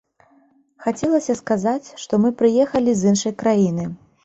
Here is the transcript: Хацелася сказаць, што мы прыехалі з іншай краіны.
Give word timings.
Хацелася 0.85 1.35
сказаць, 1.41 1.87
што 2.05 2.13
мы 2.25 2.33
прыехалі 2.41 2.91
з 3.05 3.15
іншай 3.15 3.39
краіны. 3.45 3.89